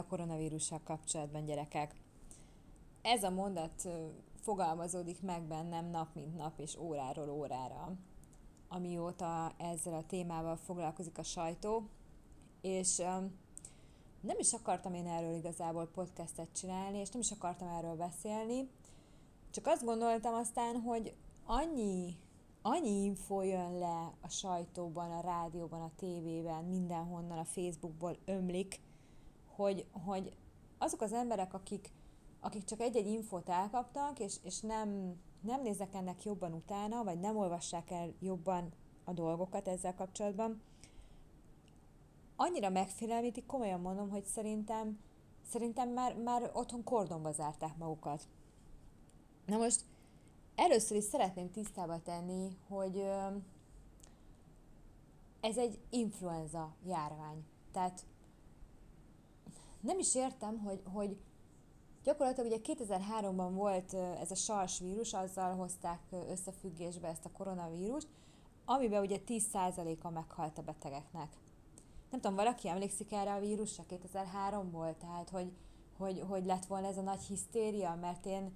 a 0.00 0.06
koronavírussal 0.06 0.80
kapcsolatban, 0.84 1.44
gyerekek? 1.44 1.94
Ez 3.02 3.22
a 3.22 3.30
mondat 3.30 3.88
fogalmazódik 4.40 5.22
meg 5.22 5.42
bennem 5.42 5.90
nap 5.90 6.14
mint 6.14 6.36
nap 6.36 6.58
és 6.58 6.76
óráról 6.76 7.30
órára, 7.30 7.92
amióta 8.68 9.52
ezzel 9.56 9.94
a 9.94 10.06
témával 10.06 10.56
foglalkozik 10.56 11.18
a 11.18 11.22
sajtó, 11.22 11.88
és 12.60 12.96
nem 14.20 14.38
is 14.38 14.52
akartam 14.52 14.94
én 14.94 15.06
erről 15.06 15.34
igazából 15.34 15.86
podcastet 15.86 16.48
csinálni, 16.52 16.98
és 16.98 17.10
nem 17.10 17.20
is 17.20 17.30
akartam 17.30 17.68
erről 17.68 17.96
beszélni, 17.96 18.68
csak 19.50 19.66
azt 19.66 19.84
gondoltam 19.84 20.34
aztán, 20.34 20.80
hogy 20.80 21.14
annyi, 21.44 22.16
annyi 22.62 23.04
info 23.04 23.42
jön 23.42 23.78
le 23.78 24.12
a 24.20 24.28
sajtóban, 24.28 25.10
a 25.10 25.20
rádióban, 25.20 25.80
a 25.80 25.90
tévében, 25.96 26.64
mindenhonnan, 26.64 27.38
a 27.38 27.44
Facebookból 27.44 28.16
ömlik, 28.24 28.80
hogy, 29.60 29.86
hogy 30.04 30.36
azok 30.78 31.00
az 31.00 31.12
emberek, 31.12 31.54
akik, 31.54 31.90
akik 32.40 32.64
csak 32.64 32.80
egy-egy 32.80 33.06
infót 33.06 33.48
elkaptak, 33.48 34.18
és, 34.18 34.36
és 34.42 34.60
nem, 34.60 35.20
nem 35.40 35.62
néznek 35.62 35.94
ennek 35.94 36.24
jobban 36.24 36.52
utána, 36.52 37.04
vagy 37.04 37.20
nem 37.20 37.36
olvassák 37.36 37.90
el 37.90 38.14
jobban 38.20 38.72
a 39.04 39.12
dolgokat 39.12 39.68
ezzel 39.68 39.94
kapcsolatban, 39.94 40.62
annyira 42.36 42.70
megfélelmítik, 42.70 43.46
komolyan 43.46 43.80
mondom, 43.80 44.10
hogy 44.10 44.24
szerintem, 44.24 44.98
szerintem 45.48 45.88
már, 45.88 46.16
már 46.16 46.50
otthon 46.52 46.84
kordonba 46.84 47.32
zárták 47.32 47.76
magukat. 47.76 48.28
Na 49.46 49.56
most 49.56 49.84
először 50.54 50.96
is 50.96 51.04
szeretném 51.04 51.50
tisztába 51.50 52.02
tenni, 52.02 52.56
hogy 52.68 53.04
ez 55.40 55.56
egy 55.56 55.78
influenza 55.90 56.74
járvány. 56.86 57.44
Tehát 57.72 58.04
nem 59.80 59.98
is 59.98 60.14
értem, 60.14 60.58
hogy, 60.58 60.82
hogy 60.84 61.16
gyakorlatilag 62.02 62.50
ugye 62.50 62.74
2003-ban 62.74 63.50
volt 63.52 63.94
ez 63.94 64.30
a 64.30 64.34
SARS 64.34 64.78
vírus, 64.78 65.12
azzal 65.12 65.54
hozták 65.54 66.00
összefüggésbe 66.28 67.08
ezt 67.08 67.24
a 67.24 67.30
koronavírust, 67.32 68.08
amiben 68.64 69.02
ugye 69.02 69.18
10%-a 69.26 70.10
meghalt 70.10 70.58
a 70.58 70.62
betegeknek. 70.62 71.36
Nem 72.10 72.20
tudom, 72.20 72.36
valaki 72.36 72.68
emlékszik 72.68 73.12
erre 73.12 73.32
a 73.32 73.40
vírusra 73.40 73.84
2003-ból, 73.88 74.96
tehát 74.96 75.28
hogy, 75.28 75.52
hogy, 75.98 76.24
hogy 76.28 76.44
lett 76.44 76.66
volna 76.66 76.86
ez 76.86 76.96
a 76.96 77.02
nagy 77.02 77.22
hisztéria, 77.22 77.98
mert 78.00 78.26
én 78.26 78.52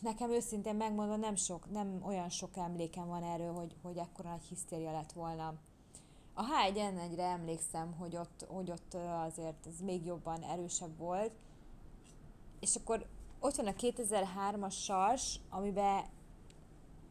nekem 0.00 0.30
őszintén 0.30 0.74
megmondva 0.74 1.16
nem 1.16 1.34
sok, 1.34 1.70
nem 1.70 2.02
olyan 2.04 2.28
sok 2.28 2.56
emlékem 2.56 3.06
van 3.06 3.22
erről, 3.22 3.52
hogy, 3.52 3.76
hogy 3.82 3.96
ekkora 3.96 4.30
nagy 4.30 4.44
hisztéria 4.44 4.92
lett 4.92 5.12
volna. 5.12 5.54
A 6.34 6.42
H1N1-re 6.42 7.24
emlékszem, 7.24 7.94
hogy 7.98 8.16
ott, 8.16 8.46
hogy 8.48 8.70
ott 8.70 8.94
azért 8.94 9.66
ez 9.66 9.80
még 9.80 10.04
jobban 10.04 10.42
erősebb 10.42 10.98
volt, 10.98 11.32
és 12.60 12.76
akkor 12.76 13.06
ott 13.40 13.54
van 13.54 13.66
a 13.66 13.72
2003-as 13.72 14.72
sars, 14.72 15.40
amiben, 15.50 16.04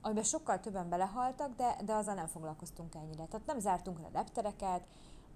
amiben 0.02 0.24
sokkal 0.24 0.60
többen 0.60 0.90
belehaltak, 0.90 1.56
de, 1.56 1.78
de 1.86 1.94
azzal 1.94 2.14
nem 2.14 2.28
foglalkoztunk 2.28 2.96
ennyire. 2.96 3.26
Tehát 3.26 3.46
nem 3.46 3.60
zártunk 3.60 4.00
le 4.00 4.10
reptereket, 4.14 4.88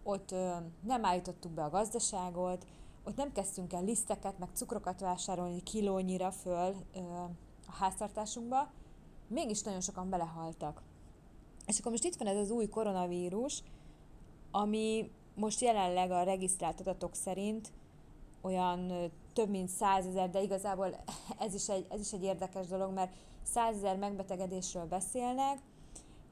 ott 0.04 0.32
ö, 0.32 0.56
nem 0.82 1.06
állítottuk 1.06 1.52
be 1.52 1.64
a 1.64 1.70
gazdaságot, 1.70 2.66
ott 3.04 3.16
nem 3.16 3.32
kezdtünk 3.32 3.74
el 3.74 3.84
liszteket, 3.84 4.40
meg 4.40 4.50
cukrokat 4.54 5.00
vásárolni 5.00 5.64
kilónyira 5.64 6.32
föl 6.32 6.76
ö, 6.94 7.00
a 7.68 7.72
háztartásunkba, 7.80 8.72
mégis 9.28 9.62
nagyon 9.62 9.82
sokan 9.82 10.10
belehaltak. 10.10 10.82
És 11.68 11.80
akkor 11.80 11.92
most 11.92 12.04
itt 12.04 12.16
van 12.16 12.28
ez 12.28 12.38
az 12.38 12.52
új 12.52 12.68
koronavírus, 12.68 13.64
ami 14.52 15.12
most 15.36 15.62
jelenleg 15.62 16.12
a 16.12 16.24
regisztrált 16.24 16.80
adatok 16.80 17.16
szerint 17.16 17.72
olyan 18.42 19.12
több 19.34 19.50
mint 19.50 19.70
százezer, 19.70 20.30
de 20.30 20.42
igazából 20.42 21.04
ez 21.46 21.54
is, 21.54 21.70
egy, 21.70 21.86
ez 21.90 22.00
is 22.00 22.14
egy 22.14 22.24
érdekes 22.24 22.68
dolog, 22.68 22.94
mert 22.94 23.16
százezer 23.44 23.98
megbetegedésről 23.98 24.86
beszélnek, 24.86 25.60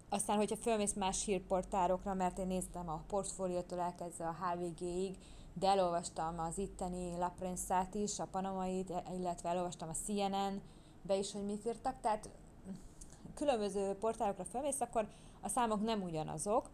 aztán, 0.10 0.38
hogyha 0.38 0.56
fölmész 0.56 0.94
más 0.94 1.26
hírportárokra, 1.26 2.14
mert 2.14 2.38
én 2.38 2.48
néztem 2.48 2.90
a 2.90 3.04
portfóliótól 3.08 3.80
elkezdve 3.80 4.26
a 4.26 4.36
HVG-ig, 4.42 5.18
de 5.54 5.68
elolvastam 5.68 6.40
az 6.40 6.58
itteni 6.58 7.18
La 7.18 7.34
Prensa-t 7.40 7.96
is, 7.96 8.20
a 8.20 8.28
Panamait, 8.32 8.94
illetve 9.18 9.50
elolvastam 9.50 9.90
a 9.90 9.96
CNN-be 10.06 11.18
is, 11.18 11.32
hogy 11.32 11.46
mit 11.46 11.66
írtak, 11.66 11.96
tehát 12.02 12.30
különböző 13.34 13.94
portálokra 13.94 14.44
felmész, 14.44 14.82
akkor 14.82 15.08
a 15.46 15.50
számok 15.50 15.84
nem 15.84 16.02
ugyanazok, 16.02 16.70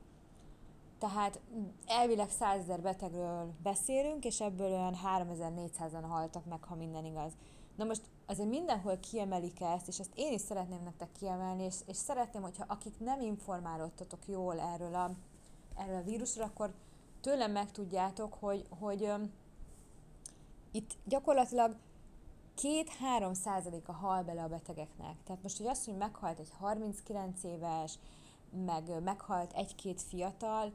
tehát 1.00 1.40
elvileg 1.86 2.30
100 2.30 2.60
ezer 2.60 2.82
betegről 2.82 3.54
beszélünk, 3.64 4.26
és 4.26 4.42
ebből 4.42 4.72
olyan 4.72 4.98
3400-an 5.18 6.06
haltak 6.08 6.46
meg, 6.46 6.64
ha 6.64 6.76
minden 6.76 7.06
igaz. 7.06 7.32
Na 7.76 7.84
most 7.84 8.02
azért 8.26 8.50
mindenhol 8.50 8.98
kiemelik 8.98 9.62
ezt, 9.62 9.88
és 9.88 10.00
ezt 10.00 10.12
én 10.16 10.34
is 10.34 10.42
szeretném 10.42 10.84
nektek 10.84 11.12
kiemelni, 11.20 11.64
és, 11.64 11.76
és 11.86 11.96
szeretném, 11.96 12.42
hogyha 12.42 12.66
akik 12.68 13.00
nem 13.00 13.22
informálódtatok 13.22 14.28
jól 14.28 14.60
erről 14.60 14.96
a, 14.96 15.12
erről 15.76 15.96
a 15.96 16.04
vírusról, 16.04 16.46
akkor 16.46 16.74
tőlem 17.22 17.52
megtudjátok, 17.52 18.34
hogy, 18.34 18.66
hogy 18.80 19.04
um, 19.04 19.32
itt 20.72 20.98
gyakorlatilag 21.06 21.76
2-3 22.62 23.34
százaléka 23.34 23.92
hal 23.92 24.24
bele 24.24 24.44
a 24.44 24.48
betegeknek. 24.48 25.16
Tehát 25.24 25.42
most, 25.42 25.58
hogy 25.58 25.68
azt, 25.68 25.86
hogy 25.86 25.98
meghalt 25.98 26.40
egy 26.40 26.52
39 26.60 27.44
éves, 27.44 28.00
meg 28.66 29.04
meghalt 29.04 29.54
egy-két 29.54 30.02
fiatal, 30.02 30.74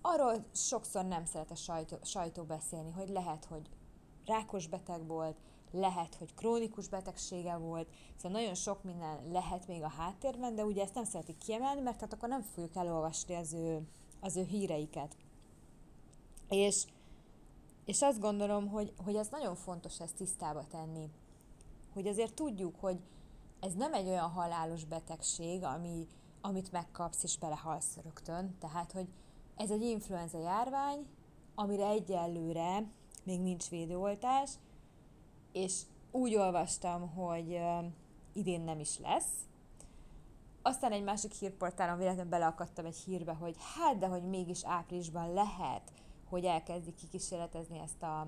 arról 0.00 0.44
sokszor 0.52 1.04
nem 1.04 1.24
szeret 1.24 1.50
a 1.50 1.54
sajtó, 1.54 1.96
sajtó 2.02 2.42
beszélni, 2.42 2.90
hogy 2.90 3.08
lehet, 3.08 3.44
hogy 3.44 3.70
rákos 4.26 4.66
beteg 4.66 5.06
volt, 5.06 5.36
lehet, 5.72 6.14
hogy 6.14 6.34
krónikus 6.34 6.88
betegsége 6.88 7.56
volt, 7.56 7.88
szóval 8.16 8.40
nagyon 8.40 8.54
sok 8.54 8.82
minden 8.82 9.30
lehet 9.30 9.66
még 9.66 9.82
a 9.82 9.88
háttérben, 9.88 10.54
de 10.54 10.64
ugye 10.64 10.82
ezt 10.82 10.94
nem 10.94 11.04
szeretik 11.04 11.38
kiemelni, 11.38 11.80
mert 11.80 12.00
hát 12.00 12.12
akkor 12.12 12.28
nem 12.28 12.42
fogjuk 12.42 12.76
elolvasni 12.76 13.34
az 13.34 13.52
ő, 13.52 13.88
az 14.20 14.36
ő 14.36 14.42
híreiket. 14.42 15.16
És, 16.48 16.86
és 17.84 18.02
azt 18.02 18.20
gondolom, 18.20 18.68
hogy, 18.68 18.92
hogy 19.04 19.14
ez 19.14 19.28
nagyon 19.28 19.54
fontos 19.54 20.00
ezt 20.00 20.16
tisztába 20.16 20.66
tenni. 20.66 21.10
Hogy 21.92 22.06
azért 22.06 22.34
tudjuk, 22.34 22.74
hogy 22.80 23.00
ez 23.60 23.74
nem 23.74 23.94
egy 23.94 24.06
olyan 24.06 24.30
halálos 24.30 24.84
betegség, 24.84 25.62
ami, 25.62 26.08
amit 26.40 26.72
megkapsz 26.72 27.22
és 27.22 27.38
belehalsz 27.38 27.96
rögtön. 28.02 28.56
Tehát, 28.58 28.92
hogy 28.92 29.08
ez 29.56 29.70
egy 29.70 29.82
influenza 29.82 30.38
járvány, 30.38 31.06
amire 31.54 31.86
egyelőre 31.86 32.84
még 33.24 33.40
nincs 33.40 33.68
védőoltás, 33.68 34.50
és 35.52 35.82
úgy 36.10 36.34
olvastam, 36.34 37.14
hogy 37.14 37.60
idén 38.32 38.60
nem 38.60 38.80
is 38.80 38.98
lesz. 38.98 39.32
Aztán 40.62 40.92
egy 40.92 41.02
másik 41.04 41.32
hírportálon 41.32 41.98
véletlenül 41.98 42.30
beleakadtam 42.30 42.84
egy 42.84 42.96
hírbe, 42.96 43.32
hogy 43.32 43.56
hát, 43.74 43.98
de 43.98 44.06
hogy 44.06 44.22
mégis 44.22 44.64
áprilisban 44.64 45.32
lehet, 45.32 45.92
hogy 46.28 46.44
elkezdik 46.44 46.94
kikísérletezni 46.94 47.78
ezt 47.78 48.02
a, 48.02 48.26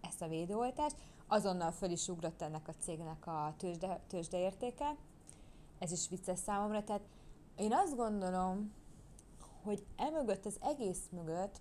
ezt 0.00 0.22
a 0.22 0.28
védőoltást. 0.28 0.96
Azonnal 1.26 1.70
föl 1.70 1.90
is 1.90 2.08
ugrott 2.08 2.42
ennek 2.42 2.68
a 2.68 2.74
cégnek 2.78 3.26
a 3.26 3.54
tőzsde, 3.56 4.00
tőzsdeértéke. 4.08 4.96
Ez 5.78 5.92
is 5.92 6.08
vicces 6.08 6.38
számomra. 6.38 6.84
Tehát 6.84 7.02
én 7.62 7.72
azt 7.72 7.96
gondolom, 7.96 8.72
hogy 9.62 9.84
emögött, 9.96 10.46
az 10.46 10.56
egész 10.60 11.02
mögött 11.10 11.60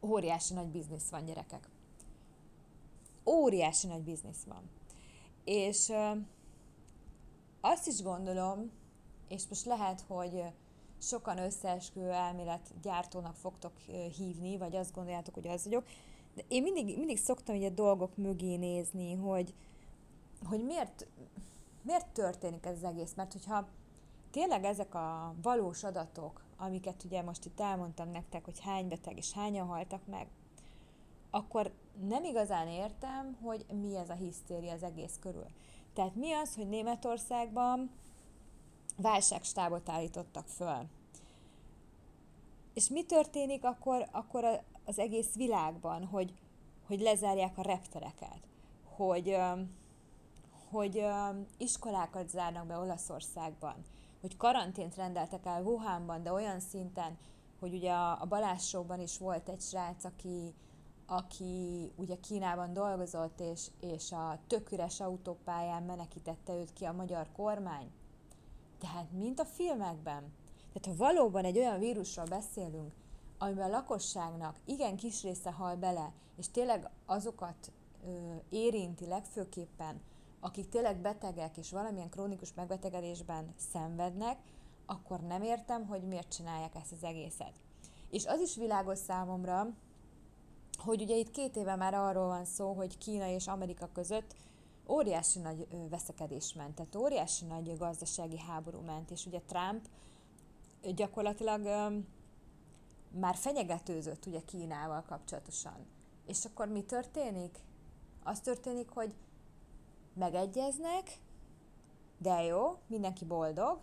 óriási 0.00 0.54
nagy 0.54 0.68
biznisz 0.68 1.08
van, 1.08 1.24
gyerekek 1.24 1.68
óriási 3.24 3.86
nagy 3.86 4.02
biznisz 4.02 4.44
van. 4.46 4.70
És 5.44 5.88
ö, 5.88 6.10
azt 7.60 7.86
is 7.86 8.02
gondolom, 8.02 8.70
és 9.28 9.48
most 9.48 9.64
lehet, 9.64 10.00
hogy 10.00 10.42
sokan 10.98 11.38
összeesküvő 11.38 12.10
elmélet 12.10 12.70
gyártónak 12.82 13.34
fogtok 13.34 13.72
hívni, 14.16 14.56
vagy 14.58 14.76
azt 14.76 14.94
gondoljátok, 14.94 15.34
hogy 15.34 15.48
az 15.48 15.64
vagyok, 15.64 15.86
de 16.34 16.44
én 16.48 16.62
mindig, 16.62 16.98
mindig 16.98 17.18
szoktam 17.18 17.56
ugye 17.56 17.70
dolgok 17.70 18.16
mögé 18.16 18.56
nézni, 18.56 19.14
hogy, 19.14 19.54
hogy 20.44 20.64
miért, 20.64 21.06
miért 21.82 22.06
történik 22.06 22.66
ez 22.66 22.76
az 22.76 22.84
egész. 22.84 23.14
Mert 23.14 23.32
hogyha 23.32 23.68
tényleg 24.32 24.64
ezek 24.64 24.94
a 24.94 25.34
valós 25.42 25.84
adatok, 25.84 26.44
amiket 26.56 27.04
ugye 27.04 27.22
most 27.22 27.44
itt 27.44 27.60
elmondtam 27.60 28.10
nektek, 28.10 28.44
hogy 28.44 28.60
hány 28.60 28.88
beteg 28.88 29.16
és 29.16 29.32
hányan 29.32 29.66
haltak 29.66 30.06
meg, 30.06 30.26
akkor 31.30 31.72
nem 32.08 32.24
igazán 32.24 32.68
értem, 32.68 33.38
hogy 33.42 33.66
mi 33.80 33.96
ez 33.96 34.10
a 34.10 34.14
hisztéria 34.14 34.72
az 34.72 34.82
egész 34.82 35.16
körül. 35.20 35.46
Tehát 35.92 36.14
mi 36.14 36.32
az, 36.32 36.54
hogy 36.54 36.68
Németországban 36.68 37.90
válságstábot 38.96 39.88
állítottak 39.88 40.46
föl. 40.46 40.86
És 42.74 42.88
mi 42.88 43.04
történik 43.04 43.64
akkor, 43.64 44.08
akkor 44.10 44.62
az 44.84 44.98
egész 44.98 45.34
világban, 45.34 46.04
hogy, 46.04 46.34
hogy 46.86 47.00
lezárják 47.00 47.58
a 47.58 47.62
reptereket, 47.62 48.40
hogy, 48.84 49.36
hogy 50.70 51.04
iskolákat 51.58 52.28
zárnak 52.28 52.66
be 52.66 52.78
Olaszországban, 52.78 53.74
hogy 54.22 54.36
karantént 54.36 54.94
rendeltek 54.94 55.46
el 55.46 55.62
Wuhanban, 55.62 56.22
de 56.22 56.32
olyan 56.32 56.60
szinten, 56.60 57.18
hogy 57.58 57.74
ugye 57.74 57.92
a, 57.92 58.20
a 58.20 58.26
Balázs 58.26 58.76
is 58.98 59.18
volt 59.18 59.48
egy 59.48 59.60
srác, 59.60 60.04
aki, 60.04 60.54
aki 61.06 61.92
ugye 61.96 62.16
Kínában 62.20 62.72
dolgozott, 62.72 63.40
és, 63.40 63.66
és 63.80 64.12
a 64.12 64.38
töküres 64.46 65.00
autópályán 65.00 65.82
menekítette 65.82 66.54
őt 66.54 66.72
ki 66.72 66.84
a 66.84 66.92
magyar 66.92 67.26
kormány. 67.36 67.90
Tehát, 68.78 69.12
mint 69.12 69.40
a 69.40 69.44
filmekben. 69.44 70.32
Tehát, 70.72 70.98
ha 70.98 71.04
valóban 71.04 71.44
egy 71.44 71.58
olyan 71.58 71.78
vírusról 71.78 72.26
beszélünk, 72.26 72.92
amiben 73.38 73.68
a 73.68 73.72
lakosságnak 73.72 74.56
igen 74.64 74.96
kis 74.96 75.22
része 75.22 75.52
hal 75.52 75.76
bele, 75.76 76.12
és 76.36 76.48
tényleg 76.50 76.90
azokat 77.06 77.72
ö, 78.04 78.34
érinti 78.48 79.06
legfőképpen, 79.06 80.00
akik 80.44 80.68
tényleg 80.68 81.00
betegek 81.00 81.56
és 81.56 81.70
valamilyen 81.70 82.10
krónikus 82.10 82.54
megbetegedésben 82.54 83.54
szenvednek, 83.72 84.38
akkor 84.86 85.20
nem 85.20 85.42
értem, 85.42 85.86
hogy 85.86 86.02
miért 86.02 86.32
csinálják 86.32 86.74
ezt 86.74 86.92
az 86.92 87.04
egészet. 87.04 87.52
És 88.10 88.26
az 88.26 88.40
is 88.40 88.56
világos 88.56 88.98
számomra, 88.98 89.66
hogy 90.78 91.02
ugye 91.02 91.16
itt 91.16 91.30
két 91.30 91.56
éve 91.56 91.76
már 91.76 91.94
arról 91.94 92.26
van 92.26 92.44
szó, 92.44 92.72
hogy 92.72 92.98
Kína 92.98 93.26
és 93.26 93.46
Amerika 93.46 93.88
között 93.92 94.34
óriási 94.88 95.38
nagy 95.38 95.66
veszekedés 95.90 96.52
ment, 96.52 96.74
tehát 96.74 96.96
óriási 96.96 97.44
nagy 97.44 97.76
gazdasági 97.76 98.38
háború 98.38 98.80
ment, 98.80 99.10
és 99.10 99.26
ugye 99.26 99.40
Trump 99.40 99.88
gyakorlatilag 100.94 101.62
már 103.10 103.34
fenyegetőzött 103.34 104.26
ugye 104.26 104.40
Kínával 104.40 105.02
kapcsolatosan. 105.02 105.86
És 106.26 106.44
akkor 106.44 106.68
mi 106.68 106.82
történik? 106.82 107.58
Az 108.22 108.40
történik, 108.40 108.88
hogy 108.88 109.14
megegyeznek, 110.14 111.18
de 112.18 112.42
jó, 112.42 112.78
mindenki 112.86 113.24
boldog, 113.24 113.80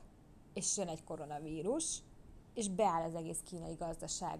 és 0.53 0.77
jön 0.77 0.87
egy 0.87 1.03
koronavírus, 1.03 2.01
és 2.53 2.69
beáll 2.69 3.03
az 3.03 3.15
egész 3.15 3.39
kínai 3.43 3.73
gazdaság. 3.73 4.39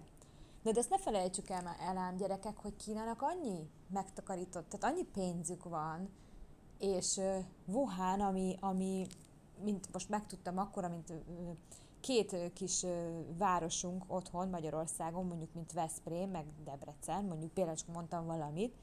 De, 0.62 0.72
de 0.72 0.78
ezt 0.78 0.90
ne 0.90 0.98
felejtsük 0.98 1.48
el, 1.48 1.76
el 1.80 1.96
ám 1.96 2.16
gyerekek, 2.16 2.56
hogy 2.56 2.76
Kínának 2.76 3.22
annyi 3.22 3.70
megtakarított, 3.88 4.68
tehát 4.68 4.94
annyi 4.94 5.04
pénzük 5.04 5.64
van, 5.64 6.10
és 6.78 7.16
uh, 7.16 7.44
Wuhan, 7.66 8.20
ami, 8.20 8.56
ami 8.60 9.06
mint 9.62 9.92
most 9.92 10.08
megtudtam 10.08 10.58
akkor, 10.58 10.88
mint 10.88 11.12
két 12.00 12.52
kis 12.52 12.86
városunk 13.38 14.04
otthon 14.06 14.48
Magyarországon, 14.48 15.26
mondjuk 15.26 15.54
mint 15.54 15.72
Veszprém, 15.72 16.30
meg 16.30 16.46
Debrecen, 16.64 17.24
mondjuk 17.24 17.52
például 17.52 17.76
csak 17.76 17.92
mondtam 17.92 18.26
valamit, 18.26 18.74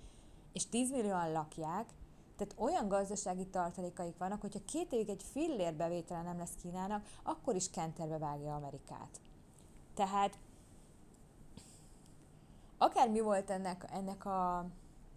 és 0.54 0.70
10 0.70 0.92
millióan 0.92 1.32
lakják, 1.32 1.94
tehát 2.38 2.56
olyan 2.58 2.88
gazdasági 2.88 3.46
tartalékaik 3.46 4.18
vannak, 4.18 4.42
hogyha 4.42 4.60
két 4.66 4.92
évig 4.92 5.10
egy 5.10 5.24
fillér 5.32 5.74
bevétele 5.74 6.22
nem 6.22 6.38
lesz 6.38 6.56
Kínának, 6.62 7.06
akkor 7.24 7.56
is 7.56 7.70
kenterbe 7.70 8.18
vágja 8.18 8.56
Amerikát. 8.56 9.22
Tehát 9.94 10.38
akár 12.78 13.10
mi 13.10 13.20
volt 13.20 13.50
ennek, 13.50 13.86
ennek 13.92 14.26
a, 14.26 14.66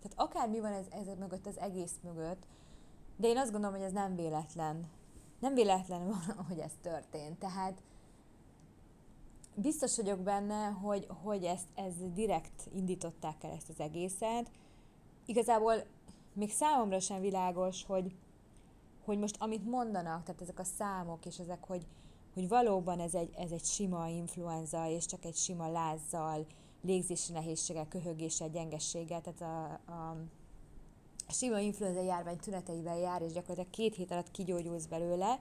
tehát 0.02 0.14
akár 0.16 0.48
mi 0.48 0.60
van 0.60 0.72
ez, 0.72 0.86
ez 0.90 1.18
mögött, 1.18 1.46
az 1.46 1.58
egész 1.58 1.94
mögött, 2.02 2.46
de 3.16 3.28
én 3.28 3.38
azt 3.38 3.52
gondolom, 3.52 3.76
hogy 3.76 3.84
ez 3.84 3.92
nem 3.92 4.16
véletlen. 4.16 4.88
Nem 5.38 5.54
véletlen 5.54 6.06
van, 6.06 6.36
hogy 6.48 6.58
ez 6.58 6.72
történt. 6.82 7.38
Tehát 7.38 7.82
biztos 9.54 9.96
vagyok 9.96 10.18
benne, 10.20 10.66
hogy, 10.66 11.06
hogy 11.22 11.44
ezt, 11.44 11.66
ez 11.74 11.94
direkt 12.14 12.68
indították 12.72 13.44
el 13.44 13.50
ezt 13.50 13.68
az 13.68 13.80
egészet. 13.80 14.50
Igazából 15.26 15.84
még 16.32 16.50
számomra 16.50 17.00
sem 17.00 17.20
világos, 17.20 17.84
hogy, 17.84 18.14
hogy 19.04 19.18
most 19.18 19.36
amit 19.38 19.70
mondanak, 19.70 20.24
tehát 20.24 20.40
ezek 20.40 20.58
a 20.58 20.64
számok 20.64 21.26
és 21.26 21.38
ezek, 21.38 21.64
hogy, 21.64 21.86
hogy 22.34 22.48
valóban 22.48 23.00
ez 23.00 23.14
egy, 23.14 23.30
ez 23.36 23.50
egy 23.50 23.64
sima 23.64 24.08
influenza, 24.08 24.88
és 24.88 25.06
csak 25.06 25.24
egy 25.24 25.36
sima 25.36 25.70
lázzal, 25.70 26.46
légzési 26.82 27.32
nehézséggel, 27.32 27.88
köhögéssel, 27.88 28.48
gyengességgel, 28.48 29.20
tehát 29.20 29.40
a, 29.40 29.92
a, 29.92 30.16
a 31.26 31.32
sima 31.32 31.58
influenza 31.58 32.02
járvány 32.02 32.38
tüneteivel 32.38 32.98
jár, 32.98 33.22
és 33.22 33.32
gyakorlatilag 33.32 33.70
két 33.70 33.94
hét 33.94 34.10
alatt 34.10 34.30
kigyógyulsz 34.30 34.86
belőle, 34.86 35.40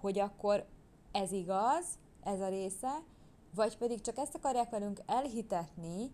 hogy 0.00 0.18
akkor 0.18 0.66
ez 1.12 1.32
igaz, 1.32 1.84
ez 2.22 2.40
a 2.40 2.48
része, 2.48 3.02
vagy 3.54 3.78
pedig 3.78 4.00
csak 4.00 4.18
ezt 4.18 4.34
akarják 4.34 4.70
velünk 4.70 5.00
elhitetni, 5.06 6.10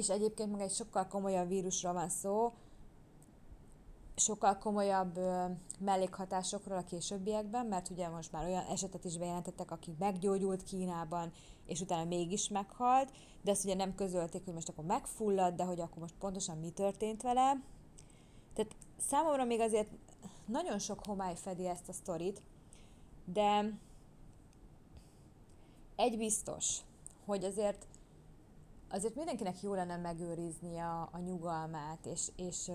és 0.00 0.08
egyébként 0.08 0.52
meg 0.52 0.60
egy 0.60 0.72
sokkal 0.72 1.06
komolyabb 1.06 1.48
vírusról 1.48 1.92
van 1.92 2.08
szó, 2.08 2.52
sokkal 4.16 4.58
komolyabb 4.58 5.16
ö, 5.16 5.44
mellékhatásokról 5.78 6.78
a 6.78 6.84
későbbiekben, 6.84 7.66
mert 7.66 7.90
ugye 7.90 8.08
most 8.08 8.32
már 8.32 8.44
olyan 8.44 8.64
esetet 8.64 9.04
is 9.04 9.18
bejelentettek, 9.18 9.70
aki 9.70 9.94
meggyógyult 9.98 10.62
Kínában, 10.62 11.32
és 11.66 11.80
utána 11.80 12.04
mégis 12.04 12.48
meghalt, 12.48 13.12
de 13.42 13.50
ezt 13.50 13.64
ugye 13.64 13.74
nem 13.74 13.94
közölték, 13.94 14.44
hogy 14.44 14.54
most 14.54 14.68
akkor 14.68 14.84
megfullad, 14.84 15.54
de 15.54 15.64
hogy 15.64 15.80
akkor 15.80 15.98
most 15.98 16.14
pontosan 16.18 16.58
mi 16.58 16.70
történt 16.70 17.22
vele. 17.22 17.62
Tehát 18.54 18.76
számomra 18.96 19.44
még 19.44 19.60
azért 19.60 19.90
nagyon 20.46 20.78
sok 20.78 21.06
homály 21.06 21.34
fedi 21.36 21.66
ezt 21.66 21.88
a 21.88 21.92
sztorit, 21.92 22.42
de 23.24 23.78
egy 25.96 26.18
biztos, 26.18 26.78
hogy 27.24 27.44
azért 27.44 27.86
azért 28.90 29.14
mindenkinek 29.14 29.62
jó 29.62 29.74
lenne 29.74 29.96
megőrizni 29.96 30.78
a, 30.78 31.08
a 31.12 31.18
nyugalmát, 31.18 32.06
és, 32.06 32.28
és 32.36 32.70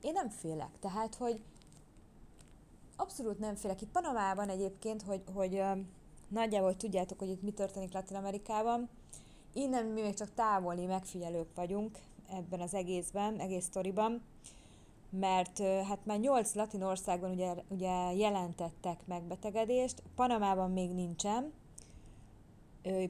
én 0.00 0.12
nem 0.12 0.28
félek. 0.28 0.78
Tehát, 0.80 1.14
hogy 1.14 1.42
abszolút 2.96 3.38
nem 3.38 3.54
félek. 3.54 3.82
Itt 3.82 3.90
Panamában 3.90 4.48
egyébként, 4.48 5.02
hogy, 5.02 5.22
hogy 5.34 5.54
uh, 5.54 5.78
nagyjából 6.28 6.76
tudjátok, 6.76 7.18
hogy 7.18 7.28
itt 7.28 7.42
mi 7.42 7.50
történik 7.50 7.92
Latin 7.92 8.16
Amerikában. 8.16 8.88
Innen 9.52 9.84
mi 9.84 10.00
még 10.00 10.14
csak 10.14 10.34
távoli 10.34 10.86
megfigyelők 10.86 11.54
vagyunk 11.54 11.98
ebben 12.30 12.60
az 12.60 12.74
egészben, 12.74 13.38
egész 13.38 13.64
sztoriban, 13.64 14.22
mert 15.10 15.58
hát 15.62 16.04
már 16.04 16.18
nyolc 16.18 16.54
latin 16.54 16.82
országban 16.82 17.30
ugye, 17.30 17.54
ugye 17.68 18.12
jelentettek 18.12 19.06
megbetegedést, 19.06 20.02
Panamában 20.14 20.70
még 20.70 20.90
nincsen, 20.90 21.52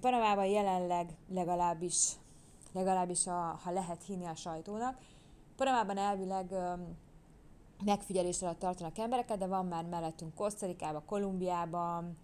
Panamában 0.00 0.46
jelenleg 0.46 1.16
legalábbis, 1.28 2.12
legalábbis 2.72 3.26
a, 3.26 3.58
ha 3.62 3.70
lehet 3.70 4.04
hinni 4.04 4.26
a 4.26 4.34
sajtónak, 4.34 4.98
Panamában 5.56 5.96
elvileg 5.96 6.54
megfigyelés 7.84 8.42
alatt 8.42 8.58
tartanak 8.58 8.98
embereket, 8.98 9.38
de 9.38 9.46
van 9.46 9.66
már 9.66 9.84
mellettünk 9.84 10.34
Kosztarikában, 10.34 11.04
Kolumbiában, 11.06 12.18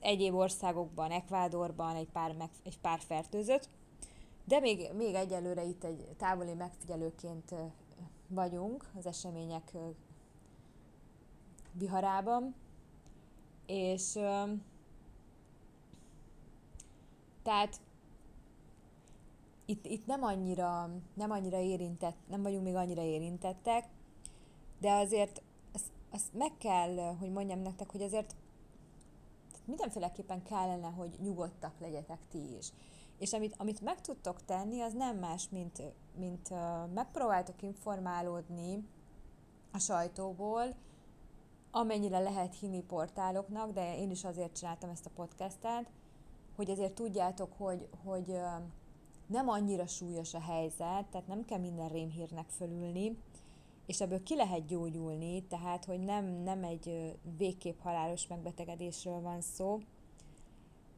egyéb 0.00 0.34
országokban, 0.34 1.10
Ekvádorban 1.10 1.96
egy 1.96 2.08
pár, 2.08 2.32
meg, 2.32 2.50
egy 2.64 2.78
pár 2.78 3.00
fertőzött, 3.00 3.68
de 4.44 4.60
még, 4.60 4.90
még 4.96 5.14
egyelőre 5.14 5.64
itt 5.64 5.84
egy 5.84 6.08
távoli 6.16 6.54
megfigyelőként 6.54 7.54
vagyunk 8.28 8.90
az 8.98 9.06
események 9.06 9.72
viharában, 11.72 12.54
és 13.66 14.18
tehát 17.50 17.80
itt, 19.64 19.86
itt 19.86 20.06
nem 20.06 20.22
annyira, 20.22 20.90
nem 21.14 21.30
annyira 21.30 21.58
érintett, 21.58 22.16
nem 22.28 22.42
vagyunk 22.42 22.64
még 22.64 22.74
annyira 22.74 23.02
érintettek, 23.02 23.88
de 24.80 24.92
azért 24.92 25.42
azt, 25.72 25.92
azt 26.10 26.32
meg 26.32 26.52
kell, 26.58 27.14
hogy 27.18 27.30
mondjam 27.30 27.58
nektek, 27.58 27.90
hogy 27.90 28.02
azért 28.02 28.36
mindenféleképpen 29.64 30.42
kellene, 30.42 30.88
hogy 30.88 31.10
nyugodtak 31.22 31.80
legyetek 31.80 32.18
ti 32.28 32.56
is. 32.58 32.72
És 33.18 33.32
amit, 33.32 33.54
amit 33.58 33.80
meg 33.80 34.00
tudtok 34.00 34.44
tenni, 34.44 34.80
az 34.80 34.92
nem 34.92 35.16
más, 35.16 35.48
mint, 35.48 35.82
mint 36.16 36.50
megpróbáltok 36.94 37.62
informálódni 37.62 38.88
a 39.72 39.78
sajtóból, 39.78 40.74
amennyire 41.70 42.18
lehet 42.18 42.58
hinni 42.58 42.82
portáloknak, 42.82 43.72
de 43.72 43.96
én 43.96 44.10
is 44.10 44.24
azért 44.24 44.56
csináltam 44.56 44.90
ezt 44.90 45.06
a 45.06 45.10
podcastet, 45.14 45.90
hogy 46.60 46.70
azért 46.70 46.92
tudjátok, 46.92 47.52
hogy, 47.56 47.88
hogy 48.04 48.34
nem 49.26 49.48
annyira 49.48 49.86
súlyos 49.86 50.34
a 50.34 50.40
helyzet, 50.40 51.06
tehát 51.10 51.26
nem 51.26 51.44
kell 51.44 51.58
minden 51.58 51.88
rémhírnek 51.88 52.48
fölülni, 52.48 53.16
és 53.86 54.00
ebből 54.00 54.22
ki 54.22 54.34
lehet 54.34 54.66
gyógyulni, 54.66 55.42
tehát 55.42 55.84
hogy 55.84 56.00
nem, 56.00 56.24
nem 56.24 56.64
egy 56.64 57.14
végképp 57.36 57.80
halálos 57.80 58.26
megbetegedésről 58.26 59.20
van 59.20 59.40
szó. 59.40 59.78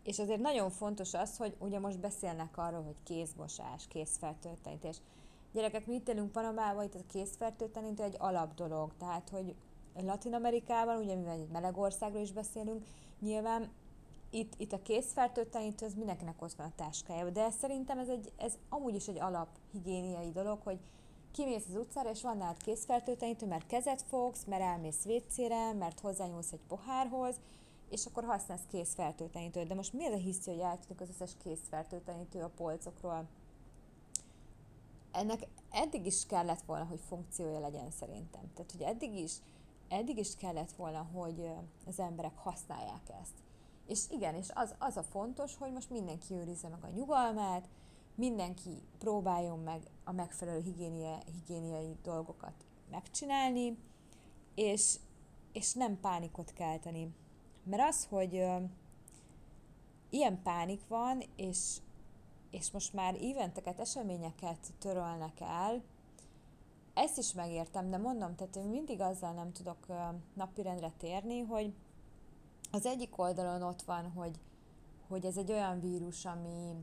És 0.02 0.18
azért 0.18 0.40
nagyon 0.40 0.70
fontos 0.70 1.14
az, 1.14 1.36
hogy 1.36 1.56
ugye 1.58 1.78
most 1.78 2.00
beszélnek 2.00 2.58
arról, 2.58 2.82
hogy 2.82 3.02
kézmosás, 3.04 3.86
kézfertőtlenítés. 3.88 5.00
Gyerekek, 5.52 5.86
mi 5.86 5.94
itt 5.94 6.08
élünk 6.08 6.32
Panamában, 6.32 6.84
itt 6.84 6.94
a 6.94 7.06
kézfertőtlenítő 7.06 8.02
egy 8.02 8.16
alap 8.18 8.54
dolog, 8.54 8.92
tehát 8.98 9.28
hogy 9.28 9.54
Latin 9.94 10.34
Amerikában, 10.34 10.96
ugye 10.96 11.14
mivel 11.14 11.38
egy 11.38 11.48
meleg 11.52 11.76
országról 11.76 12.22
is 12.22 12.32
beszélünk, 12.32 12.84
nyilván 13.20 13.70
itt, 14.32 14.52
itt 14.56 14.72
a 14.72 14.82
kézfertőtlenítő, 14.82 15.86
az 15.86 15.94
mindenkinek 15.94 16.42
ott 16.42 16.52
van 16.52 16.66
a 16.66 16.72
táskájában, 16.76 17.32
de 17.32 17.50
szerintem 17.50 17.98
ez, 17.98 18.08
egy, 18.08 18.32
ez 18.36 18.58
amúgy 18.68 18.94
is 18.94 19.08
egy 19.08 19.18
alap 19.18 19.48
higiéniai 19.72 20.30
dolog, 20.30 20.58
hogy 20.62 20.78
kimész 21.32 21.66
az 21.68 21.76
utcára, 21.76 22.10
és 22.10 22.22
van 22.22 22.36
nálad 22.36 22.62
készfertőtlenítő, 22.62 23.46
mert 23.46 23.66
kezet 23.66 24.02
fogsz, 24.02 24.44
mert 24.44 24.62
elmész 24.62 25.04
vécére, 25.04 25.72
mert 25.72 26.00
hozzányúlsz 26.00 26.52
egy 26.52 26.66
pohárhoz, 26.68 27.40
és 27.90 28.06
akkor 28.06 28.24
használsz 28.24 28.66
készfertőtlenítőt. 28.70 29.66
De 29.66 29.74
most 29.74 29.92
mi 29.92 30.06
az 30.06 30.12
a 30.12 30.16
hiszti, 30.16 30.50
hogy 30.50 30.60
eltűnik 30.60 31.00
az 31.00 31.08
összes 31.08 31.36
készfertőtlenítő 31.42 32.40
a 32.40 32.50
polcokról? 32.56 33.28
ennek 35.12 35.46
eddig 35.70 36.06
is 36.06 36.26
kellett 36.26 36.62
volna, 36.62 36.84
hogy 36.84 37.00
funkciója 37.08 37.58
legyen 37.58 37.90
szerintem. 37.90 38.52
Tehát, 38.54 38.72
hogy 38.72 38.82
eddig 38.82 39.14
is, 39.14 39.32
eddig 39.88 40.18
is 40.18 40.36
kellett 40.36 40.72
volna, 40.72 41.06
hogy 41.12 41.50
az 41.86 41.98
emberek 41.98 42.38
használják 42.38 43.10
ezt. 43.22 43.34
És 43.86 44.10
igen, 44.10 44.34
és 44.34 44.48
az, 44.54 44.74
az 44.78 44.96
a 44.96 45.02
fontos, 45.02 45.56
hogy 45.56 45.72
most 45.72 45.90
mindenki 45.90 46.34
őrizze 46.34 46.68
meg 46.68 46.84
a 46.84 46.94
nyugalmát, 46.94 47.68
mindenki 48.14 48.82
próbáljon 48.98 49.58
meg 49.58 49.82
a 50.04 50.12
megfelelő 50.12 50.60
higiénia, 50.60 51.18
higiéniai 51.32 51.96
dolgokat 52.02 52.64
megcsinálni, 52.90 53.78
és, 54.54 54.96
és 55.52 55.74
nem 55.74 56.00
pánikot 56.00 56.52
kelteni. 56.52 57.14
Mert 57.64 57.82
az, 57.88 58.06
hogy 58.06 58.36
ö, 58.36 58.56
ilyen 60.10 60.42
pánik 60.42 60.86
van, 60.88 61.22
és, 61.36 61.76
és 62.50 62.70
most 62.70 62.92
már 62.92 63.14
éventeket, 63.20 63.80
eseményeket 63.80 64.72
törölnek 64.78 65.40
el, 65.40 65.82
ezt 66.94 67.18
is 67.18 67.32
megértem, 67.32 67.90
de 67.90 67.96
mondom, 67.96 68.34
tehát 68.34 68.56
én 68.56 68.66
mindig 68.66 69.00
azzal 69.00 69.32
nem 69.32 69.52
tudok 69.52 69.86
napirendre 70.34 70.92
térni, 70.98 71.40
hogy 71.40 71.74
az 72.72 72.86
egyik 72.86 73.18
oldalon 73.18 73.62
ott 73.62 73.82
van, 73.82 74.10
hogy, 74.10 74.40
hogy 75.08 75.24
ez 75.24 75.36
egy 75.36 75.52
olyan 75.52 75.80
vírus, 75.80 76.24
ami, 76.24 76.74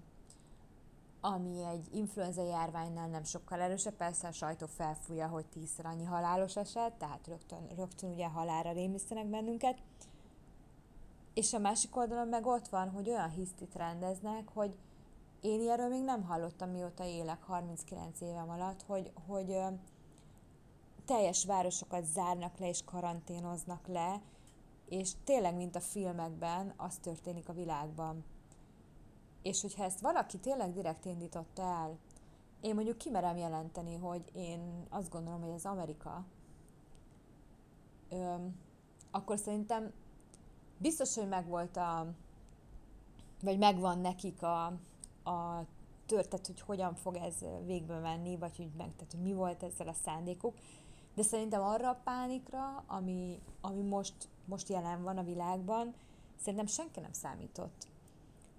ami 1.22 1.64
egy 1.64 1.88
influenza 1.92 2.44
járványnál 2.44 3.08
nem 3.08 3.24
sokkal 3.24 3.62
erősebb, 3.62 3.94
persze 3.94 4.28
a 4.28 4.32
sajtó 4.32 4.66
felfújja, 4.66 5.28
hogy 5.28 5.46
tízszer 5.46 5.86
annyi 5.86 6.06
halálos 6.06 6.56
eset, 6.56 6.94
tehát 6.94 7.28
rögtön, 7.28 7.68
rögtön 7.76 8.12
ugye 8.12 8.28
halára 8.28 8.72
rémisztenek 8.72 9.26
bennünket. 9.26 9.78
És 11.34 11.54
a 11.54 11.60
másik 11.60 11.96
oldalon 11.96 12.28
meg 12.28 12.46
ott 12.46 12.68
van, 12.68 12.90
hogy 12.90 13.10
olyan 13.10 13.30
hisztit 13.30 13.76
rendeznek, 13.76 14.50
hogy 14.54 14.78
én 15.42 15.62
ilyenről 15.62 15.90
még 15.90 16.04
nem 16.04 16.24
hallottam, 16.24 16.70
mióta 16.70 17.06
élek 17.06 17.44
39 17.44 18.22
évem 18.22 18.50
alatt, 18.50 18.84
hogy, 18.88 19.12
hogy 19.28 19.52
ö, 19.52 19.68
teljes 21.06 21.46
városokat 21.46 22.06
zárnak 22.06 22.58
le 22.58 22.68
és 22.68 22.84
karanténoznak 22.86 23.88
le, 23.88 24.22
és 24.90 25.12
tényleg, 25.24 25.56
mint 25.56 25.76
a 25.76 25.80
filmekben, 25.80 26.74
az 26.78 26.98
történik 26.98 27.50
a 27.50 27.54
világban. 27.54 28.24
És 29.42 29.62
hogyha 29.62 29.84
ezt 29.84 30.00
valaki 30.00 30.38
tényleg 30.38 30.74
direkt 30.74 31.06
indította 31.06 31.62
el, 31.62 31.98
én 32.62 32.76
mondjuk 32.76 32.98
kimerem 32.98 33.38
jelenteni, 33.38 33.96
hogy 33.96 34.24
én 34.36 34.86
azt 34.90 35.10
gondolom, 35.10 35.42
hogy 35.42 35.54
ez 35.54 35.66
Amerika, 35.66 36.26
öm, 38.10 38.56
akkor 39.12 39.38
szerintem 39.38 39.92
biztos, 40.78 41.16
hogy 41.16 41.28
megvolt 41.28 41.78
a, 41.78 42.06
vagy 43.42 43.58
megvan 43.58 44.00
nekik 44.00 44.44
a, 44.44 44.66
a 45.30 45.66
történet, 46.06 46.48
hogy 46.48 46.62
hogyan 46.62 46.96
fog 46.96 47.16
ez 47.16 47.36
végbe 47.66 48.00
menni, 48.00 48.38
vagy 48.38 48.58
hogy 48.58 48.70
meg, 48.78 48.96
tehát, 48.96 49.12
hogy 49.12 49.22
mi 49.22 49.34
volt 49.34 49.64
ezzel 49.64 49.88
a 49.88 49.94
szándékuk. 49.94 50.56
De 51.16 51.22
szerintem 51.22 51.62
arra 51.62 51.90
a 51.90 52.02
pánikra, 52.04 52.84
ami, 52.88 53.40
ami 53.62 53.82
most, 53.82 54.14
most 54.50 54.70
jelen 54.70 55.04
van 55.04 55.18
a 55.18 55.24
világban, 55.24 55.94
szerintem 56.42 56.68
senki 56.68 57.00
nem 57.00 57.14
számított. 57.14 57.88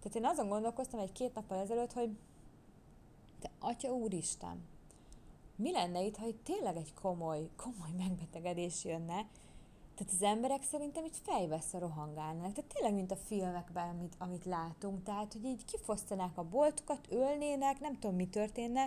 Tehát 0.00 0.16
én 0.16 0.24
azon 0.24 0.48
gondolkoztam 0.48 1.00
egy 1.00 1.12
két 1.12 1.34
nappal 1.34 1.58
ezelőtt, 1.58 1.92
hogy 1.92 2.16
te 3.40 3.50
atya 3.58 3.92
úristen, 3.92 4.64
mi 5.56 5.72
lenne 5.72 6.02
itt, 6.02 6.16
ha 6.16 6.26
itt 6.26 6.44
tényleg 6.44 6.76
egy 6.76 6.94
komoly, 6.94 7.48
komoly 7.56 7.90
megbetegedés 7.96 8.84
jönne, 8.84 9.26
tehát 10.00 10.14
az 10.14 10.22
emberek 10.22 10.62
szerintem 10.62 11.04
itt 11.04 11.16
fejveszve 11.16 11.78
rohangálnak. 11.78 12.52
Tehát 12.52 12.72
tényleg, 12.74 12.94
mint 12.94 13.10
a 13.10 13.16
filmekben, 13.16 13.88
amit, 13.88 14.14
amit 14.18 14.44
látunk. 14.44 15.02
Tehát, 15.02 15.32
hogy 15.32 15.44
így 15.44 15.64
kifosztanák 15.64 16.38
a 16.38 16.48
boltokat, 16.48 17.06
ölnének, 17.10 17.80
nem 17.80 17.98
tudom, 17.98 18.16
mi 18.16 18.28
történne. 18.28 18.86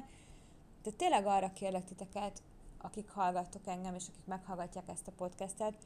Tehát 0.81 0.97
tényleg 0.97 1.25
arra 1.25 1.53
kérlek 1.53 1.85
titeket, 1.85 2.41
akik 2.77 3.09
hallgattok 3.09 3.67
engem, 3.67 3.95
és 3.95 4.07
akik 4.07 4.25
meghallgatják 4.25 4.89
ezt 4.89 5.07
a 5.07 5.11
podcastet, 5.11 5.77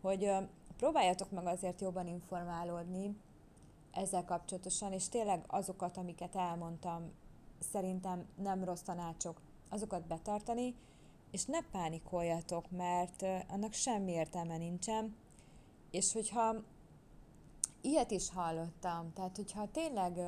hogy 0.00 0.32
próbáljatok 0.80 1.30
meg 1.30 1.46
azért 1.46 1.80
jobban 1.80 2.06
informálódni, 2.06 3.16
ezzel 3.92 4.24
kapcsolatosan, 4.24 4.92
és 4.92 5.08
tényleg 5.08 5.44
azokat, 5.46 5.96
amiket 5.96 6.36
elmondtam, 6.36 7.12
szerintem 7.58 8.26
nem 8.36 8.64
rossz 8.64 8.80
tanácsok, 8.80 9.40
azokat 9.68 10.06
betartani, 10.06 10.74
és 11.30 11.44
ne 11.44 11.60
pánikoljatok, 11.72 12.70
mert 12.70 13.24
annak 13.48 13.72
semmi 13.72 14.12
értelme 14.12 14.56
nincsen, 14.56 15.16
és 15.90 16.12
hogyha 16.12 16.54
ilyet 17.80 18.10
is 18.10 18.30
hallottam, 18.30 19.12
tehát 19.12 19.36
hogyha 19.36 19.70
tényleg 19.70 20.20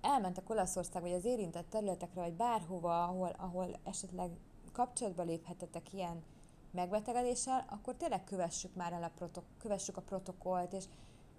elmentek 0.00 0.50
Olaszország, 0.50 1.02
vagy 1.02 1.12
az 1.12 1.24
érintett 1.24 1.70
területekre, 1.70 2.20
vagy 2.20 2.34
bárhova, 2.34 3.04
ahol, 3.04 3.34
ahol 3.38 3.78
esetleg 3.84 4.30
kapcsolatba 4.72 5.22
léphetetek 5.22 5.92
ilyen 5.92 6.22
megbetegedéssel, 6.78 7.64
akkor 7.68 7.94
tényleg 7.94 8.24
kövessük 8.24 8.74
már 8.74 8.92
el 8.92 9.02
a, 9.02 9.10
protok- 9.14 9.56
kövessük 9.58 9.96
a 9.96 10.00
protokollt, 10.00 10.72
és 10.72 10.84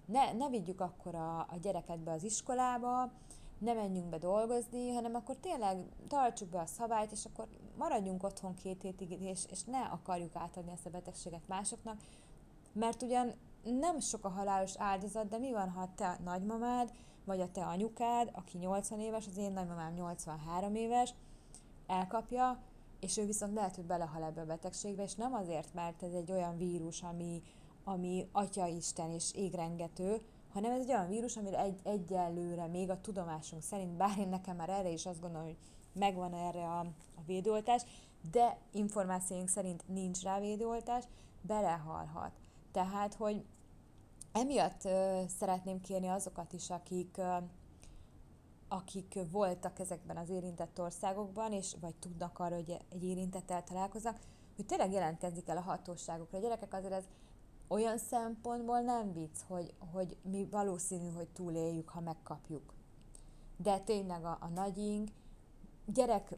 ne, 0.04 0.32
ne 0.32 0.48
vigyük 0.48 0.80
akkor 0.80 1.14
a, 1.14 1.38
a 1.38 1.56
gyereket 1.62 1.98
be 1.98 2.12
az 2.12 2.24
iskolába, 2.24 3.10
ne 3.58 3.72
menjünk 3.72 4.06
be 4.06 4.18
dolgozni, 4.18 4.94
hanem 4.94 5.14
akkor 5.14 5.36
tényleg 5.36 5.84
tartsuk 6.08 6.48
be 6.48 6.58
a 6.58 6.66
szabályt, 6.66 7.12
és 7.12 7.24
akkor 7.24 7.46
maradjunk 7.78 8.22
otthon 8.22 8.54
két 8.54 8.82
hétig, 8.82 9.22
és, 9.22 9.44
és 9.50 9.64
ne 9.64 9.80
akarjuk 9.80 10.36
átadni 10.36 10.72
ezt 10.72 10.86
a 10.86 10.90
betegséget 10.90 11.48
másoknak, 11.48 12.00
mert 12.72 13.02
ugyan 13.02 13.32
nem 13.62 14.00
sok 14.00 14.24
a 14.24 14.28
halálos 14.28 14.76
áldozat, 14.76 15.28
de 15.28 15.38
mi 15.38 15.52
van, 15.52 15.70
ha 15.70 15.80
a 15.80 15.94
te 15.94 16.18
nagymamád, 16.24 16.92
vagy 17.24 17.40
a 17.40 17.50
te 17.50 17.64
anyukád, 17.64 18.30
aki 18.32 18.58
80 18.58 19.00
éves, 19.00 19.26
az 19.26 19.36
én 19.36 19.52
nagymamám 19.52 19.94
83 19.94 20.74
éves, 20.74 21.14
elkapja, 21.86 22.58
és 23.00 23.16
ő 23.16 23.26
viszont 23.26 23.54
lehet, 23.54 23.74
hogy 23.74 23.84
belehal 23.84 24.22
ebbe 24.22 24.40
a 24.40 24.46
betegségbe, 24.46 25.02
és 25.02 25.14
nem 25.14 25.34
azért, 25.34 25.74
mert 25.74 26.02
ez 26.02 26.12
egy 26.12 26.32
olyan 26.32 26.56
vírus, 26.56 27.02
ami, 27.02 27.42
ami 27.84 28.28
Atya 28.32 28.66
Isten 28.66 29.10
és 29.10 29.34
égrengető, 29.34 30.20
hanem 30.52 30.72
ez 30.72 30.80
egy 30.80 30.90
olyan 30.90 31.08
vírus, 31.08 31.36
amire 31.36 31.58
egy, 31.58 31.80
egyelőre 31.82 32.66
még 32.66 32.90
a 32.90 33.00
tudomásunk 33.00 33.62
szerint, 33.62 33.96
bár 33.96 34.18
én 34.18 34.28
nekem 34.28 34.56
már 34.56 34.68
erre 34.68 34.90
is 34.90 35.06
azt 35.06 35.20
gondolom, 35.20 35.46
hogy 35.46 35.56
megvan 35.92 36.34
erre 36.34 36.64
a, 36.64 36.78
a 37.14 37.22
védőoltás, 37.26 37.82
de 38.30 38.58
információink 38.72 39.48
szerint 39.48 39.88
nincs 39.88 40.22
rá 40.22 40.40
védőoltás, 40.40 41.04
belehalhat. 41.40 42.32
Tehát, 42.72 43.14
hogy 43.14 43.44
emiatt 44.32 44.84
ö, 44.84 45.20
szeretném 45.38 45.80
kérni 45.80 46.08
azokat 46.08 46.52
is, 46.52 46.70
akik 46.70 47.16
ö, 47.18 47.36
akik 48.72 49.18
voltak 49.30 49.78
ezekben 49.78 50.16
az 50.16 50.28
érintett 50.28 50.80
országokban, 50.80 51.52
és 51.52 51.76
vagy 51.80 51.94
tudnak 51.94 52.38
arra, 52.38 52.54
hogy 52.54 52.76
egy 52.88 53.04
érintettel 53.04 53.64
találkoznak, 53.64 54.18
hogy 54.56 54.66
tényleg 54.66 54.92
jelentkezik 54.92 55.48
el 55.48 55.56
a 55.56 55.60
hatóságokra. 55.60 56.38
A 56.38 56.40
gyerekek 56.40 56.74
azért 56.74 56.92
ez 56.92 57.04
olyan 57.68 57.98
szempontból 57.98 58.80
nem 58.80 59.12
vicc, 59.12 59.40
hogy, 59.46 59.74
hogy 59.92 60.16
mi 60.22 60.46
valószínű, 60.50 61.08
hogy 61.10 61.28
túléljük, 61.28 61.88
ha 61.88 62.00
megkapjuk. 62.00 62.74
De 63.56 63.78
tényleg 63.78 64.24
a, 64.24 64.38
a 64.40 64.48
nagyink, 64.48 65.10
gyerek 65.86 66.34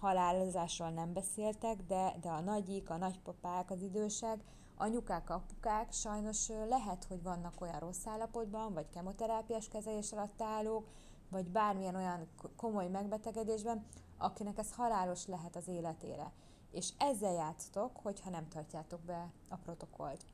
halálozásról 0.00 0.90
nem 0.90 1.12
beszéltek, 1.12 1.82
de, 1.86 2.16
de 2.20 2.28
a 2.28 2.40
nagyik, 2.40 2.90
a 2.90 2.96
nagypapák, 2.96 3.70
az 3.70 3.82
idősek, 3.82 4.44
anyukák, 4.76 5.30
apukák 5.30 5.92
sajnos 5.92 6.48
lehet, 6.48 7.04
hogy 7.04 7.22
vannak 7.22 7.60
olyan 7.60 7.78
rossz 7.78 8.06
állapotban, 8.06 8.72
vagy 8.72 8.90
kemoterápiás 8.90 9.68
kezelés 9.68 10.12
alatt 10.12 10.42
állók, 10.42 10.86
vagy 11.30 11.46
bármilyen 11.46 11.94
olyan 11.94 12.28
komoly 12.56 12.88
megbetegedésben, 12.88 13.84
akinek 14.18 14.58
ez 14.58 14.72
halálos 14.72 15.26
lehet 15.26 15.56
az 15.56 15.68
életére. 15.68 16.32
És 16.70 16.88
ezzel 16.98 17.32
játsztok, 17.32 17.96
hogyha 18.02 18.30
nem 18.30 18.48
tartjátok 18.48 19.00
be 19.00 19.30
a 19.48 19.56
protokollt. 19.56 20.24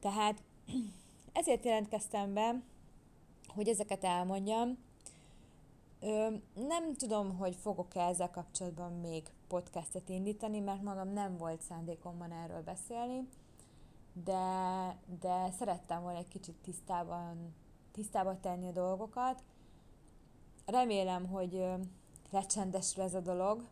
Tehát 0.00 0.42
ezért 1.32 1.64
jelentkeztem 1.64 2.34
be, 2.34 2.62
hogy 3.54 3.68
ezeket 3.68 4.04
elmondjam. 4.04 4.78
Ö, 6.00 6.28
nem 6.54 6.94
tudom, 6.94 7.36
hogy 7.36 7.56
fogok-e 7.56 8.00
ezzel 8.00 8.30
kapcsolatban 8.30 8.92
még 8.92 9.30
podcastet 9.48 10.08
indítani, 10.08 10.60
mert 10.60 10.82
mondom, 10.82 11.08
nem 11.08 11.36
volt 11.36 11.62
szándékomban 11.62 12.32
erről 12.32 12.62
beszélni, 12.62 13.28
de, 14.24 14.42
de 15.20 15.50
szerettem 15.58 16.02
volna 16.02 16.18
egy 16.18 16.28
kicsit 16.28 16.54
tisztában, 16.62 17.54
tisztába 17.92 18.40
tenni 18.40 18.68
a 18.68 18.72
dolgokat. 18.72 19.42
Remélem, 20.70 21.26
hogy 21.26 21.64
lecsendesül 22.30 23.02
ez 23.02 23.14
a 23.14 23.20
dolog, 23.20 23.68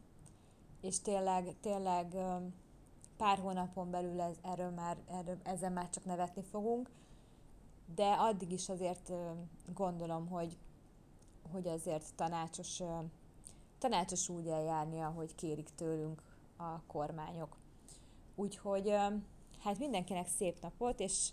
és 0.81 1.01
tényleg, 1.01 1.55
tényleg 1.61 2.17
pár 3.17 3.39
hónapon 3.39 3.91
belül 3.91 4.21
ez, 4.21 4.37
erről 4.43 4.71
már, 4.71 4.97
erről, 5.07 5.39
ezzel 5.43 5.71
már 5.71 5.91
csak 5.91 6.05
nevetni 6.05 6.43
fogunk, 6.43 6.91
de 7.95 8.13
addig 8.13 8.53
is 8.53 8.69
azért 8.69 9.13
gondolom, 9.75 10.29
hogy, 10.29 10.59
hogy 11.53 11.69
azért 11.69 12.15
tanácsos, 12.15 12.83
tanácsos 13.79 14.29
úgy 14.29 14.47
eljárni, 14.47 15.01
ahogy 15.01 15.35
kérik 15.35 15.75
tőlünk 15.75 16.23
a 16.57 16.83
kormányok. 16.87 17.57
Úgyhogy 18.35 18.89
hát 19.59 19.79
mindenkinek 19.79 20.29
szép 20.29 20.61
napot, 20.61 21.01
és 21.01 21.31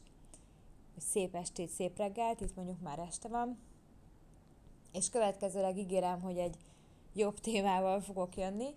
szép 0.98 1.36
estét, 1.36 1.70
szép 1.70 1.98
reggelt, 1.98 2.42
itt 2.42 2.56
mondjuk 2.56 2.82
már 2.82 3.00
este 3.00 3.28
van, 3.28 3.58
és 4.94 5.10
következőleg 5.10 5.78
ígérem, 5.78 6.22
hogy 6.22 6.38
egy, 6.38 6.58
jobb 7.14 7.40
témával 7.40 8.02
fogok 8.02 8.38
jönni, 8.38 8.76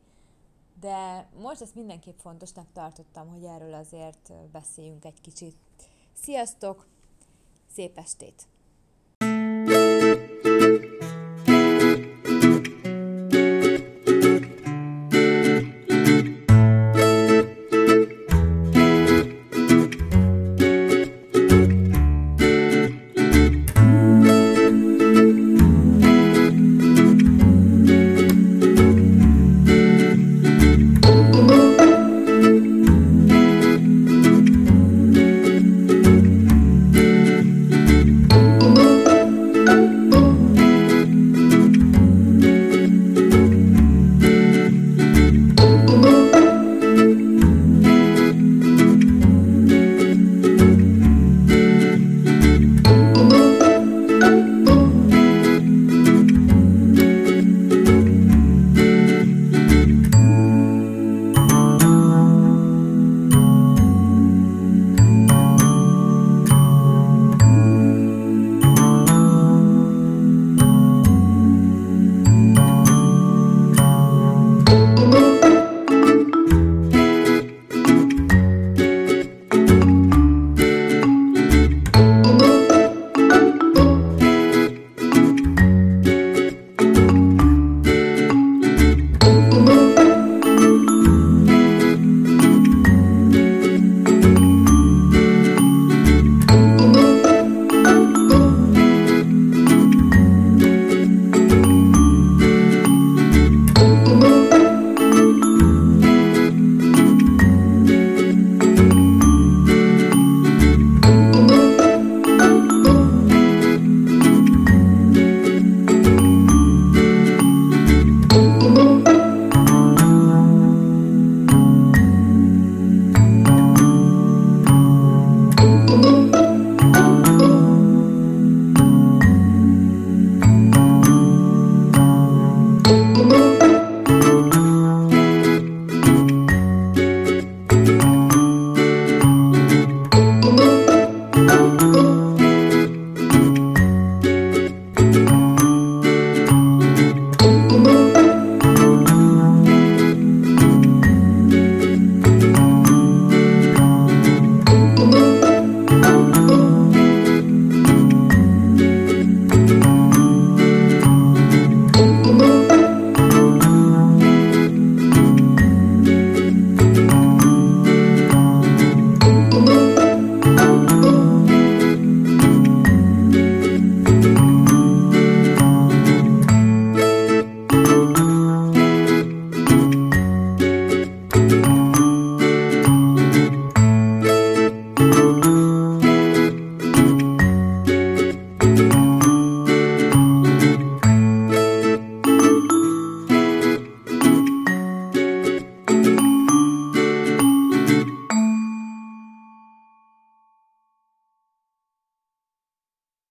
de 0.80 1.28
most 1.40 1.60
ezt 1.60 1.74
mindenképp 1.74 2.18
fontosnak 2.18 2.66
tartottam, 2.72 3.28
hogy 3.28 3.44
erről 3.44 3.74
azért 3.74 4.32
beszéljünk 4.52 5.04
egy 5.04 5.20
kicsit. 5.20 5.56
Sziasztok! 6.12 6.86
Szép 7.72 7.98
estét! 7.98 8.46